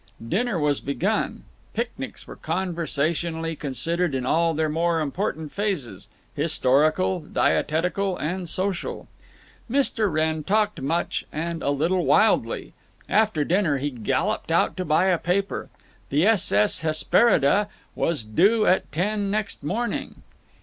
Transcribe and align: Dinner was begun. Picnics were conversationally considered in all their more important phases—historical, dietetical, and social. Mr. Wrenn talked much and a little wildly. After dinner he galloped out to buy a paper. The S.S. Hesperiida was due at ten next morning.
Dinner 0.27 0.57
was 0.57 0.81
begun. 0.81 1.43
Picnics 1.75 2.25
were 2.25 2.35
conversationally 2.35 3.55
considered 3.55 4.15
in 4.15 4.25
all 4.25 4.55
their 4.55 4.67
more 4.67 4.99
important 4.99 5.51
phases—historical, 5.51 7.19
dietetical, 7.31 8.17
and 8.19 8.49
social. 8.49 9.07
Mr. 9.69 10.11
Wrenn 10.11 10.43
talked 10.43 10.81
much 10.81 11.23
and 11.31 11.61
a 11.61 11.69
little 11.69 12.03
wildly. 12.03 12.73
After 13.07 13.43
dinner 13.43 13.77
he 13.77 13.91
galloped 13.91 14.49
out 14.49 14.75
to 14.77 14.85
buy 14.85 15.05
a 15.05 15.19
paper. 15.19 15.69
The 16.09 16.25
S.S. 16.25 16.79
Hesperiida 16.79 17.67
was 17.93 18.23
due 18.23 18.65
at 18.65 18.91
ten 18.91 19.29
next 19.29 19.63
morning. 19.63 20.23